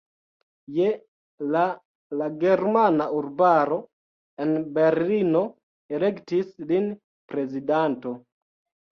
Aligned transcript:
Je 0.75 0.85
la 1.55 1.59
la 2.21 2.29
Germana 2.43 3.05
Urbaro 3.17 3.77
en 4.45 4.53
Berlino 4.77 5.43
elektis 5.99 6.49
lin 6.71 6.89
prezidanto. 7.33 8.15